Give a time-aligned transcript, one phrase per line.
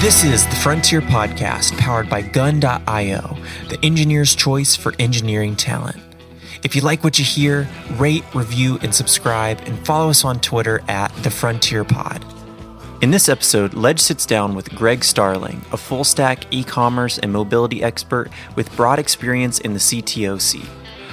[0.00, 6.02] This is the Frontier Podcast powered by Gun.io, the engineer's choice for engineering talent.
[6.62, 10.82] If you like what you hear, rate, review, and subscribe, and follow us on Twitter
[10.86, 12.22] at The Frontier Pod.
[13.00, 17.32] In this episode, Ledge sits down with Greg Starling, a full stack e commerce and
[17.32, 20.68] mobility expert with broad experience in the CTO seat.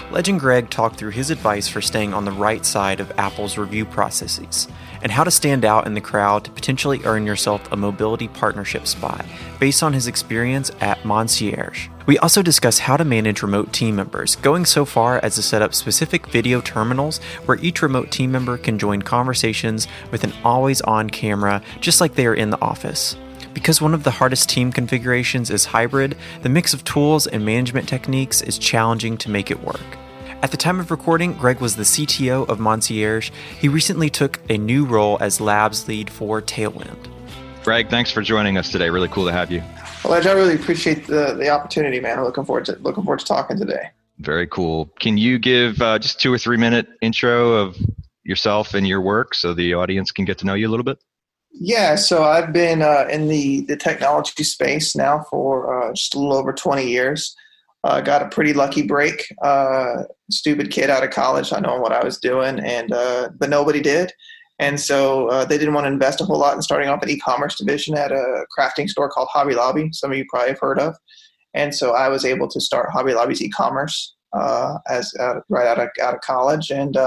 [0.09, 3.57] Ledge and Greg talked through his advice for staying on the right side of Apple's
[3.57, 4.69] review processes
[5.01, 8.87] and how to stand out in the crowd to potentially earn yourself a mobility partnership
[8.87, 9.25] spot
[9.59, 11.89] based on his experience at Monscierge.
[12.05, 15.61] We also discuss how to manage remote team members, going so far as to set
[15.61, 20.79] up specific video terminals where each remote team member can join conversations with an always
[20.81, 23.17] on camera, just like they are in the office.
[23.57, 27.89] Because one of the hardest team configurations is hybrid, the mix of tools and management
[27.89, 29.81] techniques is challenging to make it work.
[30.43, 33.31] At the time of recording, Greg was the CTO of Monscierge.
[33.59, 37.09] He recently took a new role as labs lead for Tailwind.
[37.63, 38.91] Greg, thanks for joining us today.
[38.91, 39.63] Really cool to have you.
[40.05, 42.19] Well, I really appreciate the, the opportunity, man.
[42.19, 43.89] I'm looking forward to looking forward to talking today.
[44.19, 44.85] Very cool.
[44.99, 47.75] Can you give uh, just two or three minute intro of
[48.23, 50.99] yourself and your work so the audience can get to know you a little bit?
[51.59, 56.19] Yeah, so I've been uh, in the, the technology space now for uh, just a
[56.19, 57.35] little over 20 years.
[57.83, 59.25] Uh, got a pretty lucky break.
[59.41, 63.49] Uh, stupid kid out of college, I know what I was doing, and uh, but
[63.49, 64.11] nobody did.
[64.59, 67.09] And so uh, they didn't want to invest a whole lot in starting off an
[67.09, 69.89] e-commerce division at a crafting store called Hobby Lobby.
[69.93, 70.95] Some of you probably have heard of.
[71.53, 74.15] And so I was able to start Hobby Lobby's e-commerce
[74.89, 75.13] as
[75.49, 76.97] right out of out of college, and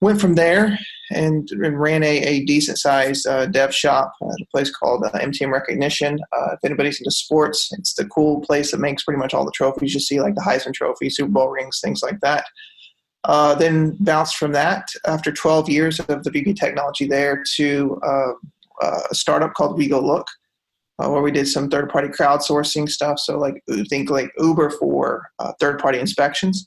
[0.00, 0.78] went from there
[1.10, 5.10] and, and ran a, a decent sized uh, dev shop at a place called uh,
[5.18, 6.18] MTM Recognition.
[6.36, 9.52] Uh, if anybody's into sports, it's the cool place that makes pretty much all the
[9.52, 12.44] trophies you see, like the Heisman Trophy, Super Bowl rings, things like that.
[13.24, 18.32] Uh, then bounced from that after 12 years of the VP technology there to uh,
[18.80, 20.24] uh, a startup called WeGoLook.
[20.98, 26.64] where we did some third-party crowdsourcing stuff, so like think like Uber for third-party inspections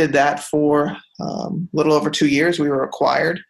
[0.00, 2.58] did that for um, a little over two years.
[2.58, 3.40] We were acquired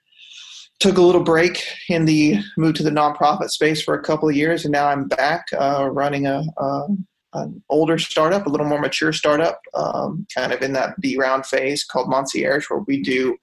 [0.80, 4.34] took a little break in the moved to the nonprofit space for a couple of
[4.34, 6.86] years, and now I'm back uh, running a, a,
[7.34, 11.44] an older startup, a little more mature startup, um, kind of in that B round
[11.44, 13.36] phase called Monscierge, where we do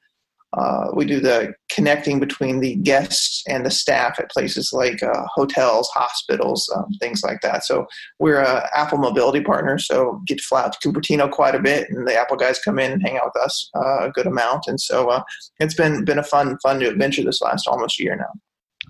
[0.54, 5.26] uh, we do the connecting between the guests and the staff at places like uh,
[5.34, 7.66] hotels, hospitals, um, things like that.
[7.66, 7.86] So
[8.20, 11.90] we're a Apple Mobility partner, so get to fly out to Cupertino quite a bit,
[11.90, 14.64] and the Apple guys come in and hang out with us uh, a good amount.
[14.68, 15.24] And so uh,
[15.60, 18.32] it's been been a fun fun new adventure this last almost a year now.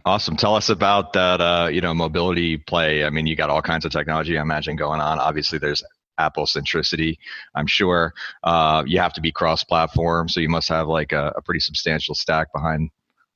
[0.05, 0.37] Awesome.
[0.37, 1.41] Tell us about that.
[1.41, 3.03] Uh, you know, mobility play.
[3.03, 4.37] I mean, you got all kinds of technology.
[4.37, 5.19] I imagine going on.
[5.19, 5.83] Obviously, there's
[6.17, 7.17] Apple centricity.
[7.55, 8.13] I'm sure
[8.43, 12.15] uh, you have to be cross-platform, so you must have like a, a, pretty substantial
[12.15, 12.89] stack behind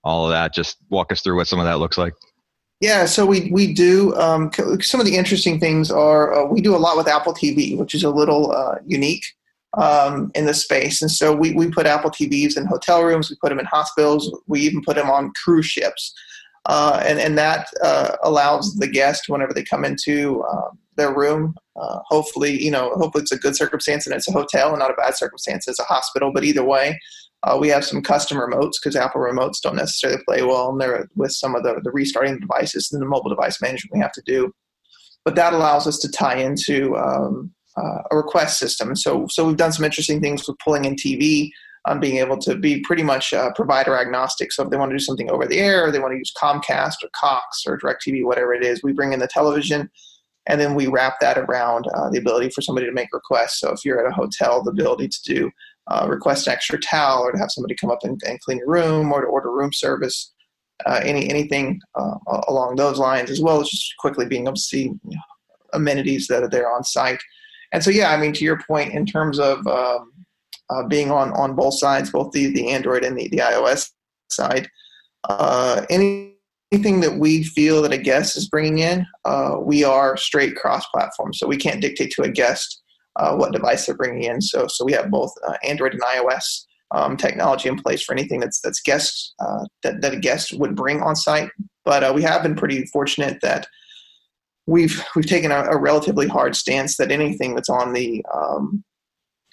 [0.04, 0.54] all of that.
[0.54, 2.14] Just walk us through what some of that looks like.
[2.80, 6.76] Yeah, so we we do um, some of the interesting things are uh, we do
[6.76, 9.24] a lot with Apple TV, which is a little uh, unique
[9.78, 13.36] um, in the space, and so we we put Apple TVs in hotel rooms, we
[13.36, 16.14] put them in hospitals, we even put them on cruise ships.
[16.68, 21.56] Uh, and and that uh, allows the guest whenever they come into um, their room.
[21.76, 24.92] Uh, hopefully, you know, hopefully it's a good circumstance and it's a hotel and not
[24.92, 25.68] a bad circumstance.
[25.68, 27.00] It's a hospital, but either way,
[27.44, 31.08] uh, we have some custom remotes because Apple remotes don't necessarily play well in there
[31.16, 34.22] with some of the, the restarting devices and the mobile device management we have to
[34.26, 34.52] do.
[35.26, 38.96] But that allows us to tie into um, uh, a request system.
[38.96, 41.50] So, so we've done some interesting things with pulling in TV,
[41.86, 44.52] um, being able to be pretty much uh, provider agnostic.
[44.52, 46.34] So if they want to do something over the air, or they want to use
[46.38, 49.90] Comcast or Cox or DirecTV, whatever it is, we bring in the television
[50.48, 53.60] and then we wrap that around uh, the ability for somebody to make requests.
[53.60, 55.52] So if you're at a hotel, the ability to do
[55.88, 58.70] uh, request an extra towel, or to have somebody come up and, and clean your
[58.70, 60.34] room, or to order room service,
[60.86, 62.16] uh, any anything uh,
[62.48, 65.22] along those lines, as well as just quickly being able to see you know,
[65.74, 67.20] amenities that are there on site.
[67.74, 70.12] And so, yeah, I mean, to your point, in terms of um,
[70.70, 73.92] uh, being on on both sides, both the the Android and the the iOS
[74.30, 74.70] side,
[75.30, 76.36] uh, any
[76.72, 81.34] anything that we feel that a guest is bringing in, uh, we are straight cross-platform,
[81.34, 82.82] so we can't dictate to a guest
[83.18, 84.42] uh, what device they're bringing in.
[84.42, 88.40] So, so we have both uh, Android and iOS um, technology in place for anything
[88.40, 91.50] that's that's guests uh, that that a guest would bring on site.
[91.86, 93.68] But uh, we have been pretty fortunate that
[94.68, 98.84] we've we've taken a, a, relatively hard stance that anything that's on the um,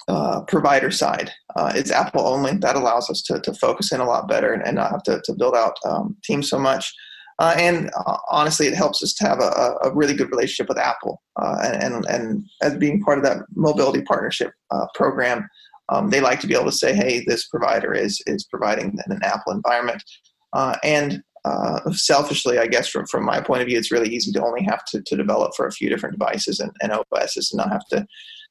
[0.08, 2.56] uh, provider side uh, is Apple only.
[2.56, 5.20] That allows us to, to focus in a lot better and, and not have to,
[5.24, 6.92] to build out um, teams so much.
[7.38, 10.78] Uh, and uh, honestly, it helps us to have a, a really good relationship with
[10.78, 11.22] Apple.
[11.40, 15.48] Uh, and, and as being part of that mobility partnership uh, program,
[15.90, 19.20] um, they like to be able to say, "Hey, this provider is is providing an
[19.22, 20.02] Apple environment."
[20.52, 24.32] uh, and uh, selfishly, I guess from, from my point of view, it's really easy
[24.32, 27.58] to only have to, to develop for a few different devices and, and OSs and
[27.58, 28.06] not have to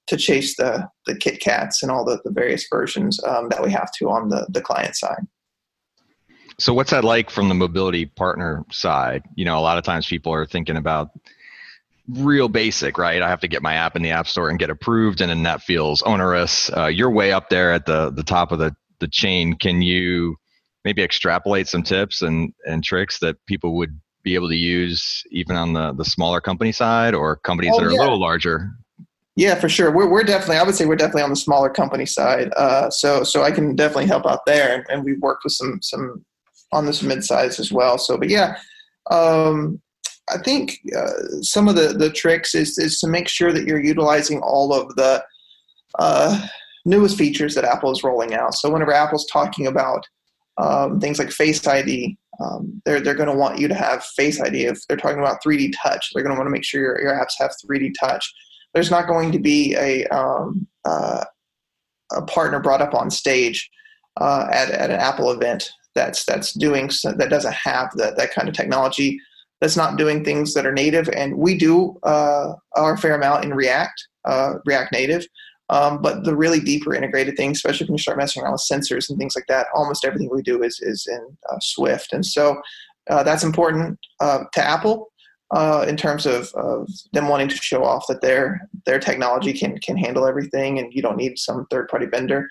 [0.08, 3.92] to chase the the KitKats and all the, the various versions um, that we have
[4.00, 5.20] to on the, the client side.
[6.60, 9.24] So what's that like from the mobility partner side?
[9.36, 11.12] You know, a lot of times people are thinking about
[12.10, 13.22] real basic, right?
[13.22, 15.44] I have to get my app in the app store and get approved, and then
[15.44, 16.72] that feels onerous.
[16.76, 19.56] Uh, you're way up there at the the top of the the chain.
[19.56, 20.38] Can you
[20.84, 25.56] maybe extrapolate some tips and and tricks that people would be able to use even
[25.56, 28.00] on the the smaller company side or companies oh, that are yeah.
[28.00, 28.72] a little larger?
[29.36, 29.92] Yeah, for sure.
[29.92, 32.52] We're, we're definitely, I would say we're definitely on the smaller company side.
[32.58, 34.74] Uh, so, so I can definitely help out there.
[34.74, 36.26] And, and we've worked with some, some
[36.72, 37.98] on this mid-size as well.
[37.98, 38.58] So, but yeah,
[39.12, 39.82] um,
[40.30, 43.84] I think uh, some of the, the tricks is, is to make sure that you're
[43.84, 45.24] utilizing all of the
[46.00, 46.48] uh,
[46.86, 48.54] newest features that Apple is rolling out.
[48.54, 50.06] So whenever Apple's talking about
[50.58, 54.42] um, things like Face ID, um, they're, they're going to want you to have Face
[54.42, 54.66] ID.
[54.66, 57.14] If they're talking about 3D touch, they're going to want to make sure your, your
[57.14, 58.32] apps have 3D touch.
[58.74, 61.24] There's not going to be a, um, uh,
[62.14, 63.70] a partner brought up on stage
[64.20, 68.48] uh, at, at an Apple event that's that's doing that doesn't have that that kind
[68.48, 69.20] of technology
[69.60, 71.10] that's not doing things that are native.
[71.10, 75.26] And we do uh, our fair amount in react uh, react native.
[75.70, 79.10] Um, but the really deeper integrated things especially when you start messing around with sensors
[79.10, 82.14] and things like that almost everything we do is is in uh, swift.
[82.14, 82.62] And so
[83.10, 85.10] uh, that's important uh, to apple
[85.54, 89.78] uh, in terms of, of them wanting to show off that their their technology can
[89.80, 92.48] can handle everything and you don't need some third party vendor.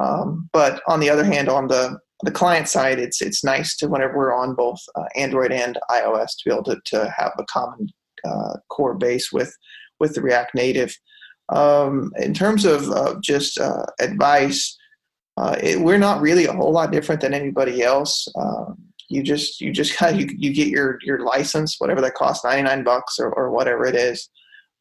[0.00, 3.88] Um, but on the other hand on the the client side, it's it's nice to
[3.88, 7.44] whenever we're on both uh, Android and iOS to be able to, to have a
[7.44, 7.88] common
[8.24, 9.54] uh, core base with
[10.00, 10.96] with the React Native.
[11.50, 14.76] Um, in terms of uh, just uh, advice,
[15.36, 18.26] uh, it, we're not really a whole lot different than anybody else.
[18.36, 18.78] Um,
[19.08, 22.62] you just you just kind you you get your your license, whatever that costs, ninety
[22.62, 24.28] nine bucks or, or whatever it is,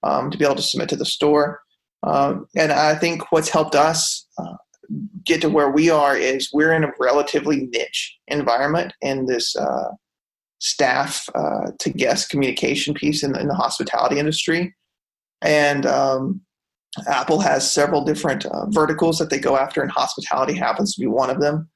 [0.04, 1.60] um, to be able to submit to the store.
[2.04, 4.56] Um, and I think what's helped us uh,
[5.24, 9.90] get to where we are is we're in a relatively niche environment in this uh,
[10.60, 14.74] staff uh, to guest communication piece in the, in the hospitality industry.
[15.42, 16.42] And um,
[17.08, 21.08] Apple has several different uh, verticals that they go after, and hospitality happens to be
[21.08, 21.70] one of them.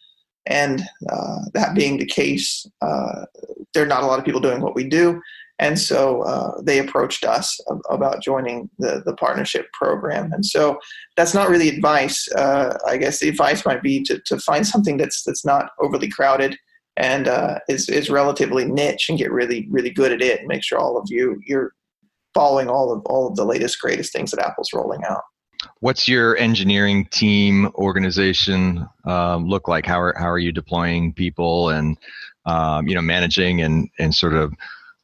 [0.46, 3.26] And uh, that being the case, uh,
[3.74, 5.22] there are not a lot of people doing what we do.
[5.60, 7.60] And so uh, they approached us
[7.90, 10.32] about joining the, the partnership program.
[10.32, 10.80] And so
[11.18, 12.30] that's not really advice.
[12.32, 16.10] Uh, I guess the advice might be to, to find something that's that's not overly
[16.10, 16.58] crowded
[17.00, 20.64] and uh, is is relatively niche and get really really good at it and make
[20.64, 21.74] sure all of you you're
[22.34, 25.24] following all of all of the latest greatest things that Apple's rolling out.
[25.80, 29.86] What's your engineering team organization um, look like?
[29.86, 31.98] How are how are you deploying people and
[32.46, 34.54] um, you know managing and and sort of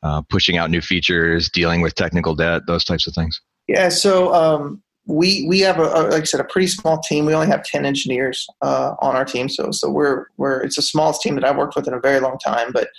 [0.05, 3.41] uh, pushing out new features, dealing with technical debt, those types of things?
[3.67, 7.25] Yeah, so um, we we have a, a, like I said a pretty small team.
[7.25, 10.83] We only have ten engineers uh, on our team, so so we're we're it's the
[10.83, 12.89] smallest team that I've worked with in a very long time, but.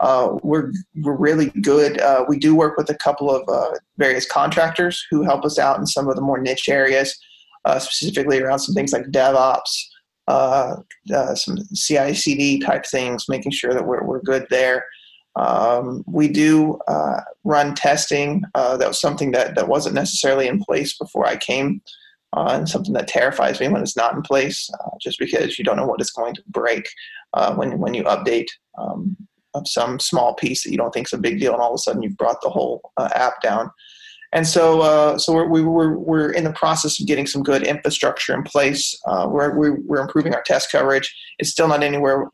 [0.00, 0.70] Uh, we're
[1.02, 2.00] we're really good.
[2.00, 5.76] Uh, we do work with a couple of uh, various contractors who help us out
[5.76, 7.18] in some of the more niche areas,
[7.64, 9.86] uh, specifically around some things like DevOps,
[10.28, 10.76] uh,
[11.34, 14.84] some CI/CD type things, making sure that we're we're good there.
[15.38, 18.42] Um, we do uh, run testing.
[18.54, 21.80] Uh, that was something that, that wasn't necessarily in place before I came,
[22.36, 25.64] uh, and something that terrifies me when it's not in place, uh, just because you
[25.64, 26.88] don't know what is going to break
[27.34, 29.16] uh, when when you update um,
[29.54, 31.76] of some small piece that you don't think is a big deal, and all of
[31.76, 33.70] a sudden you've brought the whole uh, app down.
[34.30, 38.34] And so, so we're, we, we're, we're in the process of getting some good infrastructure
[38.34, 38.94] in place.
[39.06, 41.16] we're, we're improving our test coverage.
[41.38, 42.26] It's still not anywhere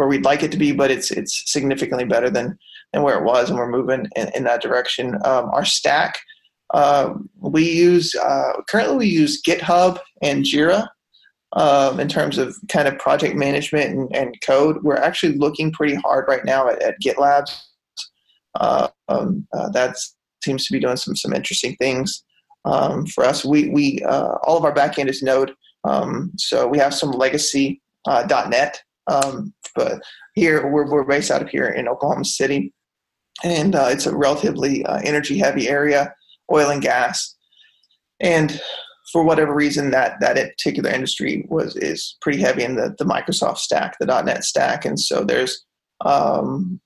[0.00, 2.58] where we'd like it to be, but it's it's significantly better than
[2.94, 5.16] than where it was, and we're moving in, in that direction.
[5.26, 6.18] Um, our stack,
[6.72, 10.88] uh, we use uh, currently we use GitHub and Jira
[11.52, 14.82] um, in terms of kind of project management and, and, code.
[14.82, 17.54] We're actually looking pretty hard right now at, at GitLab.
[18.54, 19.98] Uh, um, uh, that
[20.42, 22.24] seems to be doing some some interesting things
[22.64, 23.44] um, for us.
[23.44, 25.52] We we uh, all of our backend is Node,
[25.84, 30.02] um, so we have some legacy uh, .NET um, but
[30.34, 32.72] here we're, we're based out of here in Oklahoma City,
[33.44, 36.14] and uh, it's a relatively uh, energy heavy area,
[36.52, 37.36] oil and gas,
[38.20, 38.60] and
[39.12, 43.58] for whatever reason that that particular industry was is pretty heavy in the, the Microsoft
[43.58, 45.64] stack, the .NET stack, and so there's
[46.04, 46.80] um,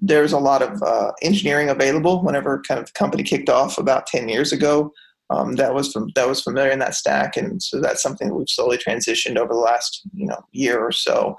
[0.00, 2.22] there's a lot of uh, engineering available.
[2.22, 4.92] Whenever kind of the company kicked off about ten years ago,
[5.30, 8.34] um, that was from, that was familiar in that stack, and so that's something that
[8.34, 11.36] we've slowly transitioned over the last you know year or so.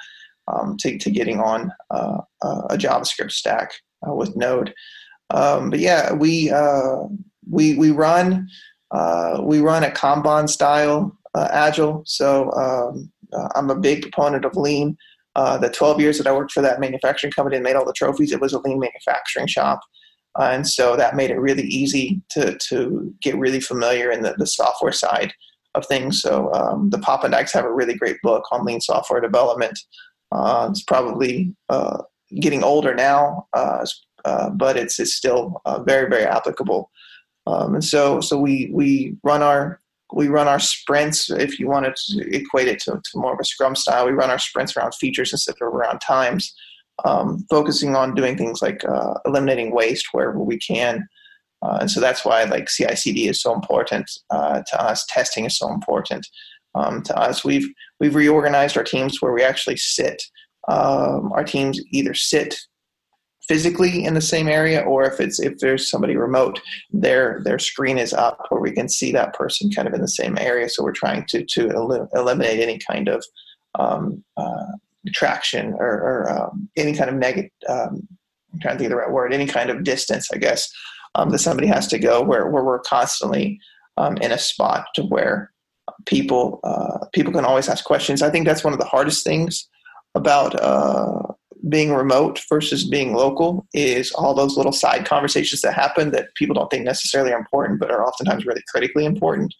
[0.47, 3.71] Um, to, to getting on uh, a JavaScript stack
[4.07, 4.73] uh, with Node.
[5.29, 7.03] Um, but yeah, we uh,
[7.49, 8.47] we we run
[9.43, 12.03] we run a Kanban style agile.
[12.05, 13.11] So um,
[13.55, 14.97] I'm a big proponent of lean.
[15.35, 18.31] the 12 years that I worked for that manufacturing company and made all the trophies,
[18.31, 19.79] it was a lean manufacturing shop.
[20.39, 24.33] Uh, and so that made it really easy to, to get really familiar in the,
[24.37, 25.33] the software side
[25.75, 26.21] of things.
[26.21, 29.77] So um, the Dykes have a really great book on lean software development.
[30.31, 32.01] Uh, it's probably uh,
[32.39, 33.85] getting older now, uh,
[34.25, 36.89] uh, but it's, it's still uh, very, very applicable.
[37.47, 39.79] Um, and so, so we, we run our
[40.13, 43.45] we run our sprints if you want to equate it to, to more of a
[43.45, 46.53] scrum style we run our sprints around features instead of around times
[47.05, 51.07] um, focusing on doing things like uh, eliminating waste wherever we can.
[51.61, 55.05] Uh, and so that's why like CI/CD is so important uh, to us.
[55.07, 56.27] Testing is so important
[56.75, 57.43] um, to us.
[57.43, 57.67] We've
[57.99, 60.21] we've reorganized our teams where we actually sit.
[60.67, 62.59] Um, our teams either sit
[63.47, 66.59] physically in the same area, or if it's if there's somebody remote,
[66.91, 70.07] their their screen is up where we can see that person kind of in the
[70.07, 70.69] same area.
[70.69, 73.25] So we're trying to to el- eliminate any kind of
[73.75, 74.65] um, uh,
[75.05, 78.07] or, or um, any kind of negative, um,
[78.53, 80.71] I'm trying to think of the right word, any kind of distance, I guess,
[81.15, 83.59] um, that somebody has to go where, where we're constantly
[83.97, 85.50] um, in a spot to where
[86.05, 88.21] people uh, people can always ask questions.
[88.21, 89.67] I think that's one of the hardest things
[90.15, 91.21] about uh,
[91.69, 96.55] being remote versus being local is all those little side conversations that happen that people
[96.55, 99.53] don't think necessarily are important, but are oftentimes really critically important.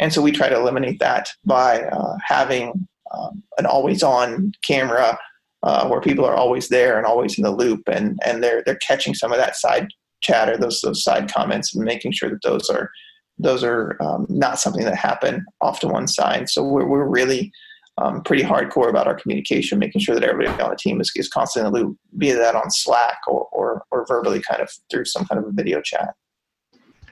[0.00, 5.18] And so we try to eliminate that by uh, having um, an always on camera
[5.62, 8.76] uh, where people are always there and always in the loop and, and they're, they're
[8.76, 9.88] catching some of that side
[10.22, 12.90] chatter, those, those side comments and making sure that those are,
[13.38, 16.48] those are um, not something that happen off to one side.
[16.48, 17.52] So we're, we're really
[17.98, 21.28] um, pretty hardcore about our communication, making sure that everybody on the team is, is
[21.28, 21.84] constantly
[22.18, 25.52] be that on Slack or, or, or verbally kind of through some kind of a
[25.52, 26.14] video chat.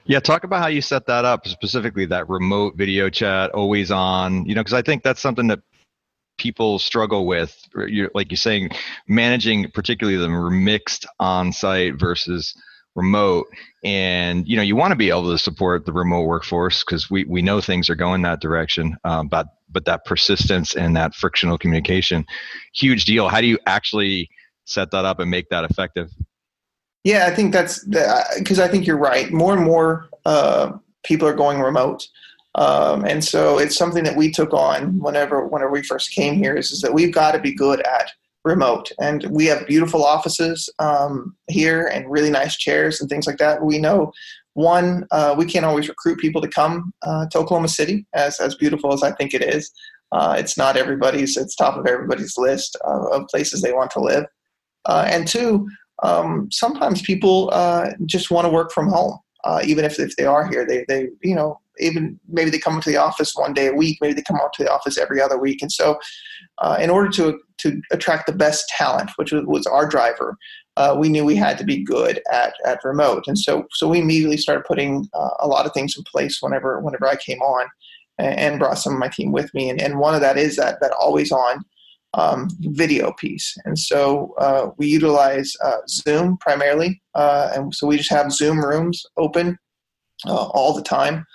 [0.07, 4.45] Yeah, talk about how you set that up specifically that remote video chat, always on,
[4.45, 5.61] you know, because I think that's something that
[6.37, 8.69] people struggle with you're, like you're saying
[9.07, 12.53] managing particularly the mixed on site versus
[12.95, 13.47] remote
[13.83, 17.25] and you know you want to be able to support the remote workforce because we,
[17.25, 21.57] we know things are going that direction um, but but that persistence and that frictional
[21.57, 22.25] communication
[22.73, 23.27] huge deal.
[23.27, 24.29] How do you actually
[24.63, 26.09] set that up and make that effective?
[27.03, 27.83] Yeah i think that's
[28.37, 29.31] because i think you're right.
[29.31, 30.71] More and more uh,
[31.03, 32.07] people are going remote
[32.55, 36.55] um, and so it's something that we took on whenever whenever we first came here
[36.55, 38.11] is, is that we've got to be good at
[38.45, 38.91] remote.
[39.01, 43.65] And we have beautiful offices um, here and really nice chairs and things like that.
[43.65, 44.13] We know
[44.53, 48.55] one uh, we can't always recruit people to come uh, to oklahoma city as, as
[48.55, 49.71] beautiful as i think it is.
[50.13, 54.25] Uh, it's not everybody's it's top of everybody's list of, places they want to live.
[54.85, 55.67] Uh, and two
[56.03, 60.25] um, sometimes people uh, just want to work from home uh, even if, if they
[60.25, 60.65] are here.
[60.65, 63.97] They, they you know even maybe they come into the office one day a week,
[64.01, 65.61] maybe they come out to the office every other week.
[65.61, 65.99] And so,
[66.59, 70.37] uh, in order to to attract the best talent, which was, was our driver,
[70.77, 73.25] uh, we knew we had to be good at at remote.
[73.27, 76.79] And so, so we immediately started putting uh, a lot of things in place whenever
[76.79, 77.67] whenever I came on,
[78.17, 79.69] and, and, brought some of my team with me.
[79.69, 81.63] And, and one of that is that that always on.
[82.17, 87.97] Um, video piece, and so uh, we utilize uh, Zoom primarily, uh, and so we
[87.97, 89.57] just have Zoom rooms open
[90.25, 91.25] all the time.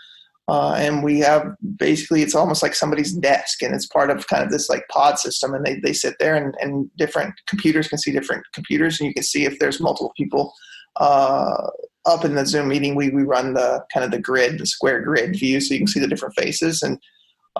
[0.51, 4.43] Uh, and we have basically it's almost like somebody's desk and it's part of kind
[4.43, 7.99] of this like pod system and they, they sit there and, and different computers can
[7.99, 10.53] see different computers and you can see if there's multiple people
[10.97, 11.69] uh,
[12.05, 12.97] up in the zoom meeting.
[12.97, 15.87] We, we run the kind of the grid the square grid view so you can
[15.87, 16.99] see the different faces and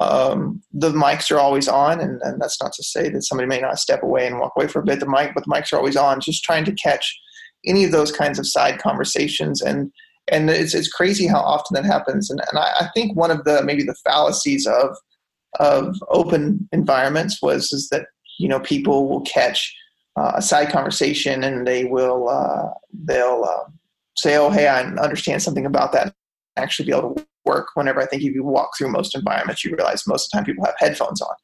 [0.01, 3.61] um, the mics are always on and, and that's not to say that somebody may
[3.61, 4.99] not step away and walk away for a bit.
[4.99, 7.17] The mic but the mics are always on just trying to catch
[7.65, 9.93] any of those kinds of side conversations and
[10.29, 12.31] and it's it's crazy how often that happens.
[12.31, 14.97] And and I, I think one of the maybe the fallacies of
[15.59, 18.07] of open environments was is that
[18.39, 19.75] you know people will catch
[20.17, 23.71] uh, a side conversation and they will uh, they'll uh,
[24.17, 26.15] say, oh hey, I understand something about that.
[26.57, 27.69] Actually, be able to work.
[27.75, 30.45] Whenever I think if you walk through most environments, you realize most of the time
[30.45, 31.35] people have headphones on.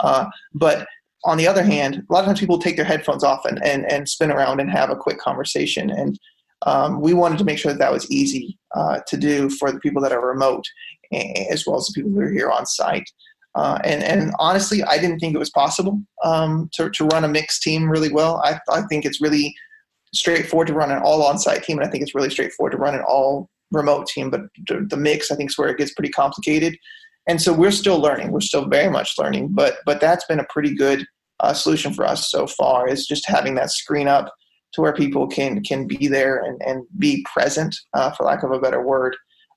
[0.00, 0.86] Uh, but
[1.24, 3.84] on the other hand, a lot of times people take their headphones off and, and,
[3.90, 5.90] and spin around and have a quick conversation.
[5.90, 6.18] And
[6.66, 9.80] um, we wanted to make sure that that was easy uh, to do for the
[9.80, 10.64] people that are remote
[11.50, 13.08] as well as the people who are here on site.
[13.54, 17.28] Uh, and, and honestly, I didn't think it was possible um, to, to run a
[17.28, 18.40] mixed team really well.
[18.44, 19.54] I, I think it's really
[20.14, 22.78] straightforward to run an all on site team, and I think it's really straightforward to
[22.78, 24.30] run an all remote team.
[24.30, 26.76] But the, mix, I think, is where it gets pretty complicated.
[27.28, 28.32] And so we're still learning.
[28.32, 31.06] We're still very much learning, but but that's been a pretty good
[31.40, 34.32] uh, solution for us so far is just having that screen up
[34.74, 38.50] to where people can can be there and, and be present, uh, for lack of
[38.50, 39.16] a better word,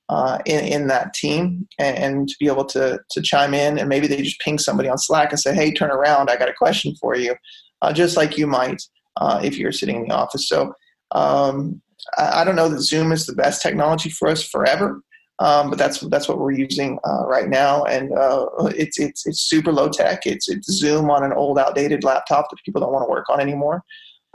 [0.10, 3.90] uh, in, in that team and, and, to be able to, to chime in and
[3.90, 6.54] maybe they just ping somebody on Slack and say, hey, turn around, I got a
[6.54, 7.36] question for you,
[7.82, 8.82] uh, just like you might
[9.18, 10.48] uh, if you're sitting in the office.
[10.48, 10.74] So
[11.12, 11.82] um,
[12.18, 15.02] I, I, don't know that Zoom is the best technology for us forever.
[15.40, 19.42] Um, but that's that's what we're using uh, right now, and uh, it's it's it's
[19.42, 20.26] super low tech.
[20.26, 23.42] It's it's Zoom on an old, outdated laptop that people don't want to work on
[23.42, 23.84] anymore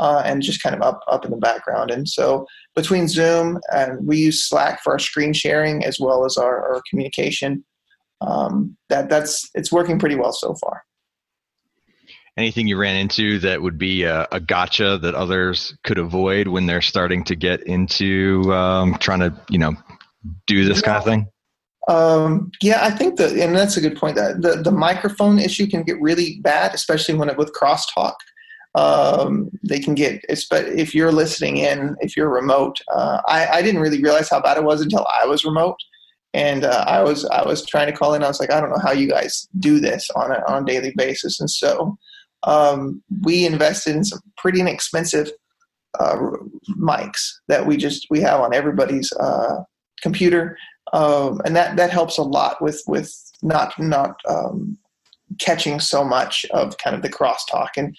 [0.00, 1.90] uh, and just kind of up up in the background.
[1.90, 6.36] And so between Zoom and we use Slack for our screen sharing as well as
[6.36, 7.64] our, our communication.
[8.22, 10.82] Um, that that's it's working pretty well so far.
[12.36, 16.66] Anything you ran into that would be a, a gotcha that others could avoid when
[16.66, 19.74] they're starting to get into um, trying to you know
[20.46, 21.26] do this kind of thing?
[21.88, 24.16] Um, yeah, I think that, and that's a good point.
[24.16, 28.14] That the, the microphone issue can get really bad, especially when it with crosstalk
[28.74, 33.62] um, they can get but if you're listening in if you're remote uh, I, I,
[33.62, 35.76] didn't really realize how bad it was until i was remote.
[36.34, 38.22] And uh, i was i was trying to call in.
[38.22, 40.66] I was like i don't know how you guys do this on a, on a
[40.66, 41.40] daily basis.
[41.40, 41.98] And so
[42.44, 45.30] um, we invested in some pretty inexpensive
[45.98, 46.16] uh,
[46.78, 49.62] mics that we just we have on everybody's uh,
[50.02, 50.56] computer.
[50.92, 54.76] Um, and that that helps a lot with with not not um,
[55.38, 57.70] catching so much of kind of the crosstalk.
[57.76, 57.96] And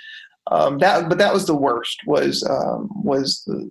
[0.48, 3.70] um, that but that was the worst was um, was the,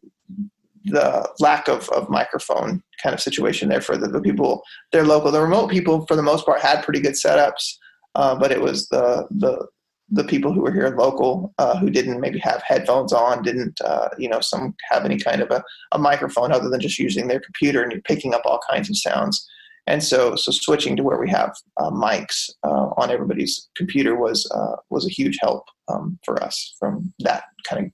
[0.85, 4.63] the lack of, of microphone kind of situation there for the, the people
[4.93, 7.77] they're local the remote people for the most part had pretty good setups
[8.15, 9.67] uh, but it was the the
[10.13, 14.09] the people who were here local uh, who didn't maybe have headphones on didn't uh,
[14.19, 15.63] you know some have any kind of a,
[15.93, 18.97] a microphone other than just using their computer and you're picking up all kinds of
[18.97, 19.49] sounds
[19.87, 24.51] and so so switching to where we have uh, mics uh, on everybody's computer was
[24.55, 27.93] uh, was a huge help um, for us from that kind of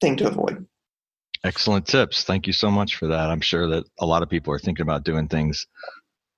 [0.00, 0.66] thing to avoid.
[1.44, 2.24] Excellent tips.
[2.24, 3.30] Thank you so much for that.
[3.30, 5.66] I'm sure that a lot of people are thinking about doing things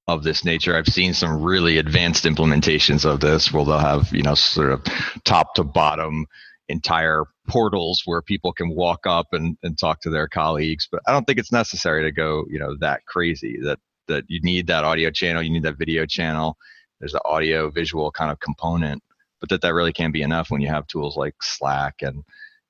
[0.06, 0.76] of this nature.
[0.76, 4.84] I've seen some really advanced implementations of this where they'll have, you know, sort of
[5.24, 6.26] top to bottom
[6.68, 10.88] entire portals where people can walk up and, and talk to their colleagues.
[10.90, 14.40] But I don't think it's necessary to go, you know, that crazy that that you
[14.42, 16.56] need that audio channel, you need that video channel.
[17.00, 19.02] There's the audio visual kind of component
[19.40, 22.24] but that that really can be enough when you have tools like Slack and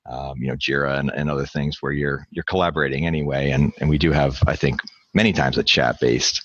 [0.07, 3.51] um, you know Jira and, and other things where you're you're collaborating anyway.
[3.51, 4.81] And and we do have I think
[5.14, 6.42] many times a chat based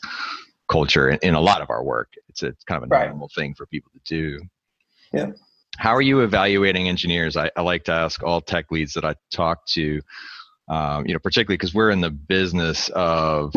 [0.70, 2.14] culture in, in, a lot of our work.
[2.30, 3.10] It's a, it's kind of a right.
[3.10, 4.40] normal thing for people to do.
[5.12, 5.32] Yeah.
[5.78, 7.36] How are you evaluating engineers?
[7.36, 10.02] I, I like to ask all tech leads that I talk to,
[10.70, 13.54] um, you know, particularly because we're in the business of,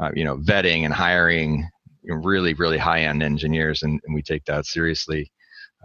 [0.00, 1.68] uh, you know, vetting and hiring
[2.04, 5.30] really, really high end engineers, and, and we take that seriously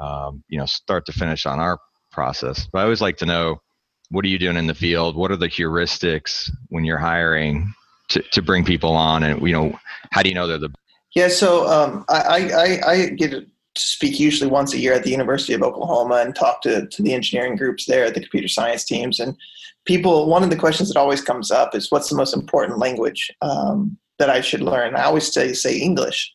[0.02, 1.80] um, you know, start to finish on our
[2.12, 2.67] process.
[2.71, 3.62] But I always like to know
[4.10, 5.15] what are you doing in the field?
[5.15, 7.74] What are the heuristics when you're hiring
[8.10, 9.24] to, to bring people on?
[9.24, 9.80] And, you know,
[10.12, 10.74] how do you know they're the
[11.13, 13.45] yeah, so um, I, I, I, get to
[13.76, 17.13] speak usually once a year at the University of Oklahoma and talk to, to the
[17.13, 19.19] engineering groups there, the computer science teams.
[19.19, 19.36] And
[19.84, 23.30] people, one of the questions that always comes up is what's the most important language
[23.41, 24.95] um, that I should learn?
[24.95, 26.31] I always say, say English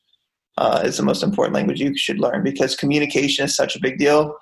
[0.58, 3.96] uh, is the most important language you should learn because communication is such a big
[3.96, 4.36] deal.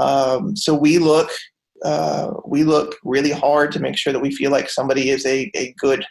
[0.00, 1.30] Um, so we look
[1.84, 5.48] uh, we look really hard to make sure that we feel like somebody is a,
[5.54, 6.04] a good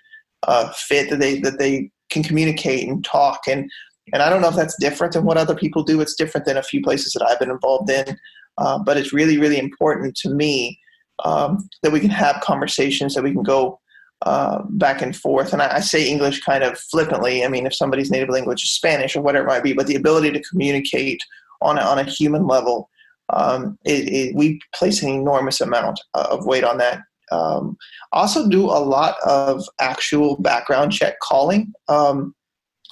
[0.44, 3.70] uh, fit that they that they can communicate and talk and
[4.14, 6.00] and I don't know if that's different than what other people do.
[6.00, 8.18] It's different than a few places that I've been involved in,
[8.58, 10.80] uh, but it's really really important to me
[11.26, 13.78] um, that we can have conversations that we can go
[14.24, 15.54] uh, back and forth.
[15.54, 17.46] And I, I, say English kind of flippantly.
[17.46, 19.96] I mean, if somebody's native language is Spanish or whatever it might be, but the
[19.96, 21.22] ability to communicate
[21.62, 22.90] on a, on a human level,
[23.30, 27.02] um, it, it, we place an enormous amount of weight on that.
[27.32, 27.78] Um,
[28.12, 31.74] also, do a lot of actual background check calling.
[31.88, 32.34] Um,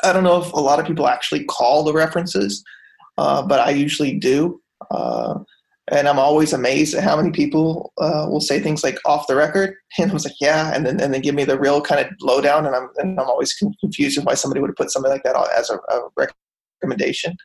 [0.04, 2.64] I don't know if a lot of people actually call the references,
[3.18, 4.62] uh, but I usually do.
[4.92, 5.40] Uh,
[5.92, 9.36] and I'm always amazed at how many people uh, will say things like off the
[9.36, 12.06] record, and I was like, yeah, and then and then give me the real kind
[12.06, 15.24] of lowdown, and I'm and I'm always confused why somebody would have put something like
[15.24, 16.28] that as a, a
[16.82, 17.36] recommendation.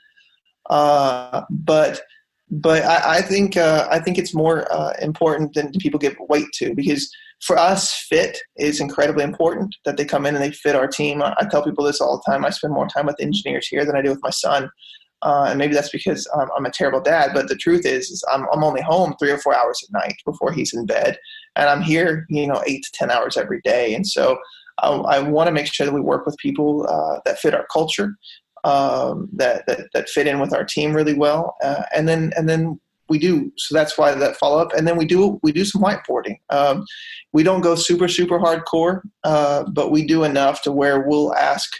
[0.68, 2.02] Uh, but
[2.50, 6.48] but I, I think uh, I think it's more uh, important than people give weight
[6.54, 7.10] to because
[7.42, 9.74] for us, fit is incredibly important.
[9.84, 11.22] That they come in and they fit our team.
[11.22, 12.44] I, I tell people this all the time.
[12.44, 14.70] I spend more time with engineers here than I do with my son
[15.22, 17.32] uh, and maybe that's because um, I'm a terrible dad.
[17.34, 20.16] But the truth is, is I'm, I'm only home three or four hours at night
[20.24, 21.18] before he's in bed,
[21.56, 23.94] and I'm here, you know, eight to ten hours every day.
[23.94, 24.38] And so
[24.78, 27.66] I, I want to make sure that we work with people uh, that fit our
[27.72, 28.16] culture,
[28.64, 32.48] um, that, that that fit in with our team really well, uh, and then and
[32.48, 35.64] then we do so that's why that follow up, and then we do we do
[35.64, 36.38] some whiteboarding.
[36.48, 36.86] Um,
[37.32, 41.70] we don't go super super hardcore, uh, but we do enough to where we'll ask.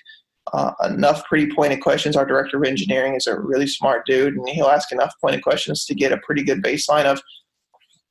[0.52, 2.16] Uh, enough pretty pointed questions.
[2.16, 5.84] Our director of engineering is a really smart dude, and he'll ask enough pointed questions
[5.86, 7.20] to get a pretty good baseline of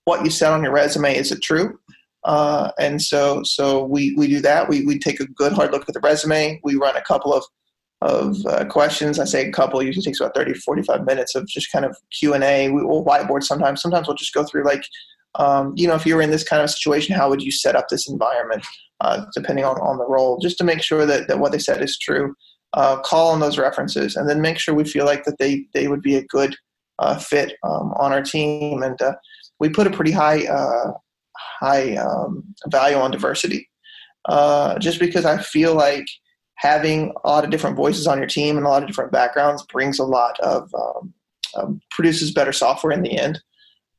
[0.06, 1.16] what you said on your resume.
[1.16, 1.78] Is it true?
[2.24, 4.68] Uh, and so, so we, we do that.
[4.68, 6.60] We, we take a good hard look at the resume.
[6.64, 7.44] We run a couple of
[8.02, 9.20] of uh, questions.
[9.20, 12.70] I say a couple usually takes about 30, 45 minutes of just kind of Q&A.
[12.70, 13.82] We will whiteboard sometimes.
[13.82, 14.84] Sometimes we'll just go through like,
[15.36, 17.76] um, you know, if you were in this kind of situation, how would you set
[17.76, 18.66] up this environment,
[19.02, 21.82] uh, depending on, on the role, just to make sure that, that what they said
[21.82, 22.34] is true.
[22.74, 25.88] Uh, call on those references and then make sure we feel like that they, they
[25.88, 26.56] would be a good
[27.00, 28.84] uh, fit um, on our team.
[28.84, 29.14] And uh,
[29.60, 30.92] we put a pretty high, uh,
[31.60, 33.68] high um, value on diversity
[34.80, 36.06] just because I feel like–
[36.60, 39.66] having a lot of different voices on your team and a lot of different backgrounds
[39.72, 41.14] brings a lot of um,
[41.56, 43.42] um, produces better software in the end.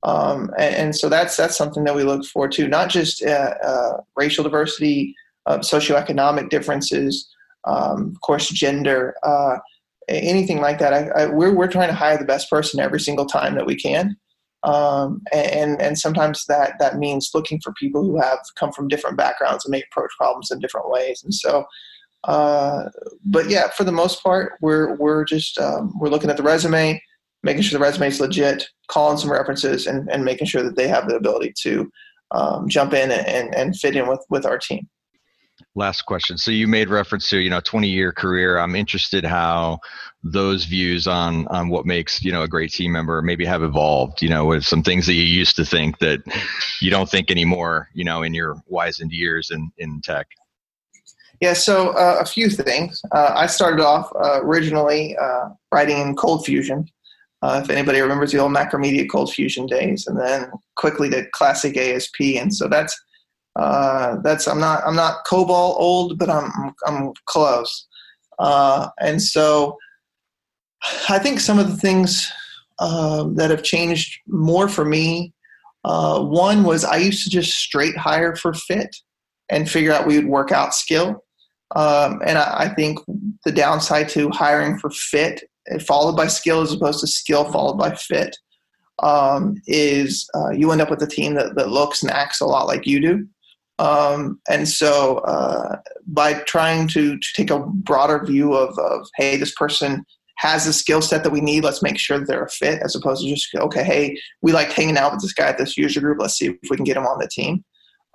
[0.03, 3.55] Um, and, and, so that's that's something that we look for too, not just uh,
[3.63, 7.29] uh, racial diversity, uh, socioeconomic differences,
[7.67, 9.59] um, of course, gender, uh,
[10.09, 10.95] anything like that.
[10.95, 13.77] I, I, we're we're trying to hire the best person every single time that we
[13.77, 14.17] can.
[14.63, 19.19] Um, and and sometimes that that means looking for people who have come from different
[19.19, 21.23] backgrounds and may approach problems in different ways.
[21.23, 21.67] And so
[22.25, 22.85] uh,
[23.25, 27.03] but yeah, for the most part, we're we're just um, we're looking at the resume,
[27.43, 30.89] making sure the resume is legit, calling some references, and, and making sure that they
[30.89, 31.91] have the ability to
[32.33, 34.89] um, jump in and, and fit in with with our team.
[35.75, 36.37] Last question.
[36.37, 38.59] So you made reference to you know 20 year career.
[38.59, 39.79] I'm interested how
[40.23, 44.23] those views on on what makes you know a great team member maybe have evolved.
[44.23, 46.21] You know, with some things that you used to think that
[46.81, 47.89] you don't think anymore.
[47.95, 50.27] You know, in your wizened years in in tech.
[51.41, 53.01] Yeah, so uh, a few things.
[53.13, 56.87] Uh, I started off uh, originally uh, writing in ColdFusion.
[57.43, 62.21] Uh, if anybody remembers the old Macromedia ColdFusion days, and then quickly to classic ASP,
[62.37, 62.99] and so that's
[63.57, 67.87] uh, that's I'm not I'm not COBOL old, but I'm I'm close.
[68.39, 69.79] and so
[71.09, 72.31] I think some of the things
[72.79, 75.33] that have changed more for me.
[75.85, 78.95] one was I used to just straight hire for fit
[79.51, 81.25] and figure out we would work out skill.
[81.77, 82.99] Um, and I, I, think
[83.45, 85.45] the downside to hiring for fit,
[85.87, 88.37] followed by skill as opposed to skill followed by fit,
[89.03, 92.47] um, is uh, you end up with a team that, that looks and acts a
[92.47, 93.27] lot like you do.
[93.79, 99.37] Um, and so uh, by trying to, to take a broader view of, of, hey,
[99.37, 100.05] this person
[100.37, 102.95] has the skill set that we need, let's make sure that they're a fit, as
[102.95, 106.01] opposed to just, okay, hey, we like hanging out with this guy at this user
[106.01, 107.65] group, let's see if we can get him on the team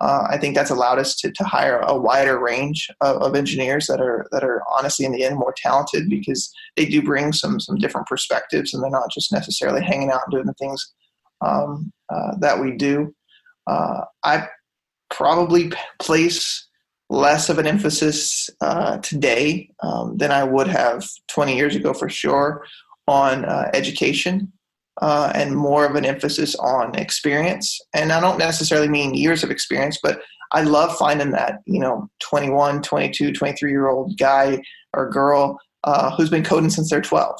[0.00, 3.86] uh, I think that's allowed us to, to hire a wider range of, of, engineers
[3.86, 7.58] that are that are honestly in the end more talented because they do bring some
[7.58, 10.92] some different perspectives and they're not just necessarily hanging out and doing the things
[11.40, 13.14] um, uh, that we do.
[13.66, 14.48] Uh, I
[15.08, 16.66] probably place
[17.08, 22.08] less of an emphasis uh, today um, than I would have 20 years ago for
[22.08, 22.64] sure
[23.06, 24.52] on uh, education
[25.02, 27.78] uh, and more of an emphasis on experience.
[27.94, 30.20] And I don't necessarily mean years of experience, but
[30.52, 34.62] I love finding that, you know, 21, 22, 23 year old guy
[34.94, 37.38] or girl uh, who's been coding since they're 12.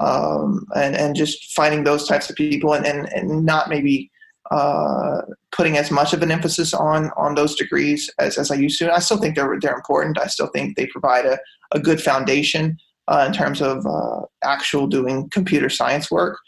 [0.00, 4.10] Um, and, and just finding those types of people and, and, and not maybe
[4.50, 8.78] uh, putting as much of an emphasis on on those degrees as, as I used
[8.78, 8.86] to.
[8.86, 10.18] And I still think they're they're important.
[10.18, 11.38] I still think they provide a,
[11.72, 12.76] a good foundation
[13.08, 16.38] uh, in terms of uh, actual doing computer science work.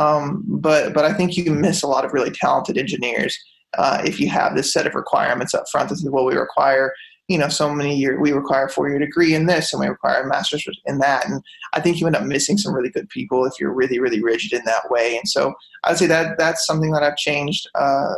[0.00, 3.38] Um, but but I think you miss a lot of really talented engineers
[3.76, 5.90] uh, if you have this set of requirements up front.
[5.90, 6.92] This is what we require.
[7.28, 9.86] You know, so many year we require a four year degree in this, and we
[9.86, 11.28] require a master's in that.
[11.28, 11.42] And
[11.74, 14.52] I think you end up missing some really good people if you're really really rigid
[14.52, 15.16] in that way.
[15.16, 15.52] And so
[15.84, 18.14] I'd say that that's something that I've changed uh,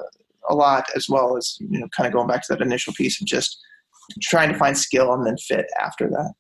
[0.48, 3.20] a lot, as well as you know, kind of going back to that initial piece
[3.20, 3.58] of just
[4.20, 6.32] trying to find skill and then fit after that.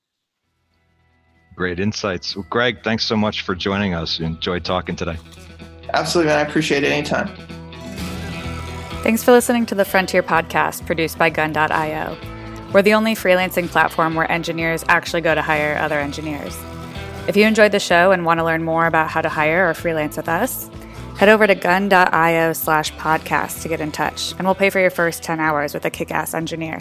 [1.54, 2.34] Great insights.
[2.34, 4.20] Well, Greg, thanks so much for joining us.
[4.20, 5.16] Enjoyed talking today.
[5.92, 6.38] Absolutely, man.
[6.38, 7.28] I appreciate it anytime.
[9.02, 12.16] Thanks for listening to the Frontier podcast produced by Gun.io.
[12.72, 16.56] We're the only freelancing platform where engineers actually go to hire other engineers.
[17.28, 19.74] If you enjoyed the show and want to learn more about how to hire or
[19.74, 20.70] freelance with us,
[21.18, 24.90] head over to gun.io slash podcast to get in touch, and we'll pay for your
[24.90, 26.80] first 10 hours with a kick ass engineer.